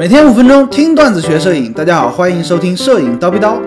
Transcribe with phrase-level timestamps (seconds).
[0.00, 3.60] 每天五分钟听段子学摄影，大家好，欢迎收听摄影叨逼叨。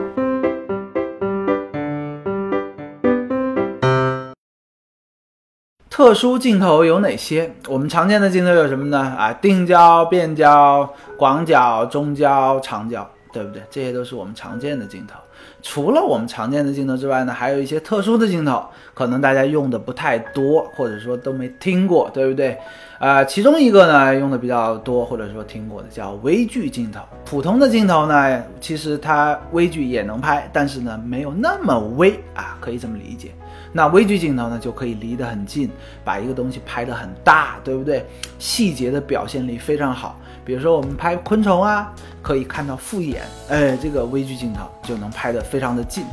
[5.92, 7.54] 特殊镜头有哪些？
[7.68, 8.98] 我们常见的镜头有什么呢？
[9.16, 13.62] 啊，定焦、变焦、广角、中焦、长焦，对不对？
[13.72, 15.16] 这些都是我们常见的镜头。
[15.62, 18.64] 除了我们常见的镜头之外呢，还有一些特殊的镜头，
[18.94, 22.58] 可能大家用的不太多，或者说都没听过，对不对？
[23.00, 27.02] 啊，其中一个呢用的比较多，或者说听过的叫微距镜头。
[27.26, 33.34] 普通的镜头呢，其实它微距也能拍，但是呢没有那么微啊，可以这么理解。
[33.72, 35.70] 那微距镜头呢，就可以离得很近，
[36.04, 38.06] 把一个东西拍得很大，对不对？
[38.38, 40.20] 细节的表现力非常好。
[40.46, 46.04] 比如说我们拍昆虫啊，可以看到复眼，哎，这个微距镜头就能拍得非常的近。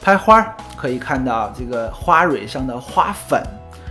[0.00, 3.42] 拍花儿可以看到这个花蕊上的花粉，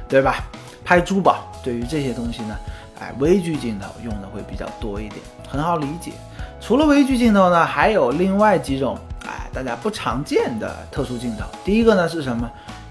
[0.08, 0.36] 对吧？
[0.84, 2.58] 拍珠宝，对于这些东西呢，
[3.00, 6.12] 哎，微距镜头用的会比较多一点，很好理解。
[6.60, 8.98] 除了微距镜头呢，还有另外几种，
[9.28, 11.46] 哎，大家不常见的特殊镜头。
[11.64, 12.50] 第一个呢是什么？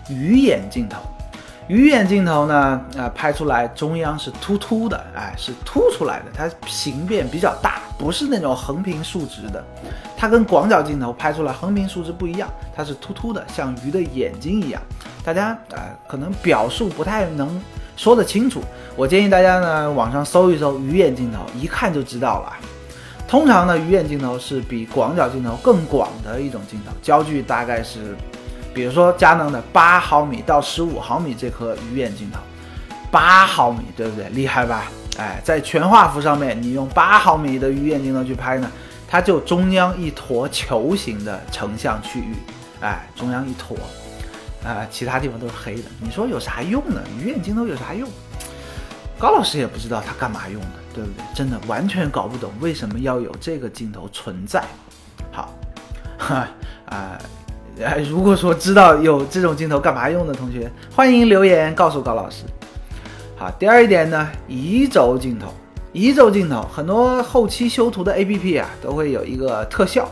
[0.09, 0.99] 鱼眼镜头。
[1.69, 9.63] 鱼眼镜头呢，啊，拍出来中央是突突的，哎，是凸出来的，它形变比较大，不是那种横平竖直的。
[10.17, 14.81] 它跟广角镜头拍出来横平竖直不一样，它是突突的，像鱼的眼睛一样。
[15.23, 17.61] 大家啊，可能表述不太能
[17.99, 18.63] 说得清楚。
[18.97, 22.57] 我建议大家呢，网上搜一搜鱼眼镜头，一看就知道了。
[23.29, 28.17] 通常呢，鱼眼镜头是比广角镜头更广的一种镜头，焦距大概是。
[28.79, 32.39] 比如说佳能的八毫米到十五毫米这颗鱼眼镜头，
[33.11, 34.29] 八毫米对不对？
[34.29, 34.85] 厉害吧？
[35.19, 38.71] 哎，在全画幅上面，你用八毫米的鱼眼镜头去拍呢，
[39.09, 42.37] 它就中央一坨球形的成像区域，
[42.81, 43.77] 哎，中央一坨，
[44.65, 45.91] 啊，其他地方都是黑的。
[46.01, 47.03] 你说有啥用呢？
[47.21, 48.09] 鱼眼镜头有啥用？
[49.19, 51.25] 高老师也不知道它干嘛用的，对不对？
[51.35, 54.63] 真的完全搞不懂为什么要有这个镜头存在。
[55.33, 55.53] 好，
[56.17, 56.47] 哈
[56.87, 57.19] 啊。
[58.09, 62.43] 如果说知道有这种镜头干嘛用的同学，欢迎留言告诉高老师。
[63.37, 65.55] 好，第二点呢，移轴镜头，
[65.93, 70.09] 移轴镜头很多后期修图的 APP 啊，都会有一个特效，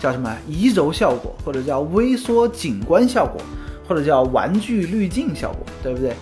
[0.00, 3.38] 叫什么移轴效果，或者叫微缩景观效果，
[3.86, 6.14] 或者叫玩具滤镜效果，对不对？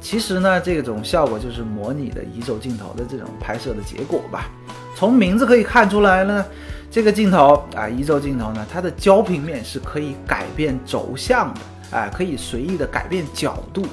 [0.00, 4.50] 其实呢，这种效果就是模拟的移轴镜头的这种拍摄的结果吧。
[4.96, 6.44] 从名字可以看出来呢。
[6.92, 11.60] 这个镜头啊，移轴镜头呢，它的焦平面是可以改变轴向的，
[11.90, 13.86] 哎，可以随意的改变角度。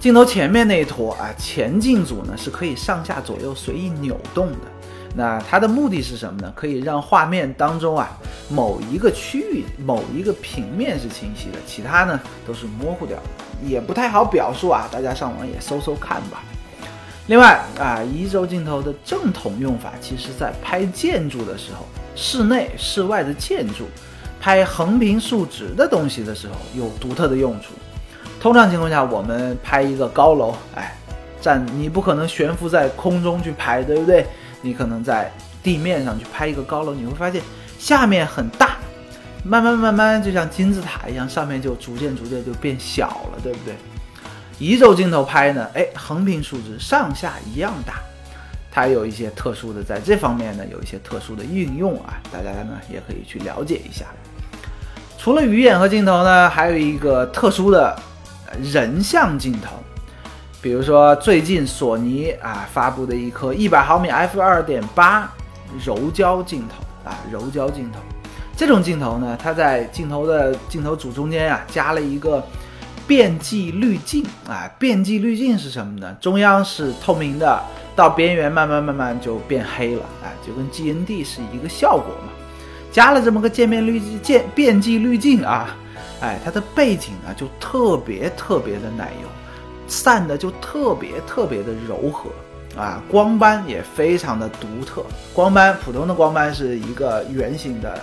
[0.00, 4.58] 镜头前面那一坨啊，前镜组呢是可以上下左右随意扭动的。
[5.14, 6.52] 那它的目的是什么呢？
[6.56, 8.10] 可以让画面当中啊
[8.48, 13.22] 某一个区域、某一个平面是清晰的，其他呢都是模糊掉的，
[13.64, 14.88] 也不太好表述啊。
[14.90, 16.42] 大家上网也搜搜看吧。
[17.28, 23.86] 另外啊，移轴镜头的正统用法，其实在拍建筑的时候，室内、室外的建筑，
[24.40, 27.68] 拍横平竖直的东西的时候，有独特的用处。
[28.40, 30.96] 通常情况下，我们拍一个高楼，哎，
[31.40, 34.26] 站你不可能悬浮在空中去拍，对不对？
[34.60, 37.40] 你可能在地面上去拍一个高楼，你会发现
[37.78, 38.78] 下面很大，
[39.44, 43.74] 慢慢慢慢就像金字塔一样，上面就逐渐逐渐就变小了，对不对？
[44.58, 47.94] 移轴镜头拍呢，哎，横平竖直，上下一样大，
[48.70, 54.06] 它有一些特殊的，在这方面呢，有一些特殊的运用啊，大家呢也可以去了解一下。
[55.18, 57.98] 除了鱼眼和镜头呢，还有一个特殊的
[58.60, 59.76] 人像镜头，
[60.60, 65.28] 比如说最近索尼啊发布的一颗一百毫米 f 二点八
[65.84, 67.98] 柔焦镜头啊，柔焦镜头，
[68.56, 72.44] 这种镜头呢，它在镜头的镜头组中间呀加了一个。
[73.12, 76.16] 变迹滤镜啊，变迹滤镜是什么呢？
[76.18, 77.62] 中央是透明的，
[77.94, 82.32] 到边缘慢慢慢慢就变黑了，哎，就跟 GND 是一个效果嘛。
[82.90, 85.76] 加了这么个渐变滤镜，渐变迹滤镜啊，
[86.22, 89.28] 哎，它的背景啊就特别特别的奶油，
[89.86, 92.30] 散的就特别特别的柔和
[92.80, 95.04] 啊，光斑也非常的独特。
[95.34, 98.00] 光斑普通的光斑是一个圆形的，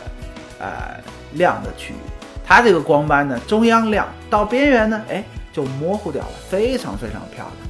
[0.60, 1.02] 呃，
[1.32, 2.19] 亮的区域。
[2.50, 5.24] 它这个光斑呢，中央亮，到边缘呢，哎，
[5.54, 7.70] 就模糊掉了，非常非常漂亮。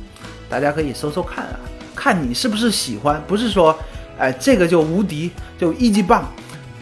[0.50, 1.60] 大家可以搜搜看啊，
[1.94, 3.78] 看你是不是喜欢，不是说，
[4.18, 6.24] 哎，这个就无敌，就一级棒，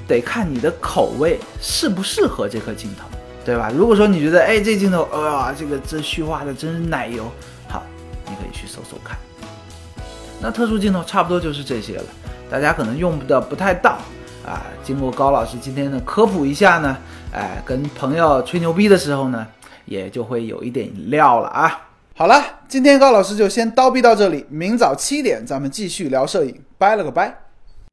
[0.07, 3.07] 得看你的口味适不适合这颗镜头，
[3.43, 3.71] 对吧？
[3.75, 7.23] 如果说你觉得，哎，这镜头，哇，这个这虚化的真是奶油，
[7.67, 7.81] 好，
[8.27, 9.17] 你可以去搜搜看。
[10.39, 12.03] 那特殊镜头差不多就是这些了，
[12.47, 13.97] 大家可能用的不太到。
[14.47, 16.97] 啊，经过高老师今天的科普一下呢，
[17.33, 19.45] 哎，跟朋友吹牛逼的时候呢，
[19.83, 21.81] 也就会有一点料了啊。
[22.15, 27.46] 好了，今天高老师就先叨逼到这里，明早七点咱们继续聊摄影，拜了个拜。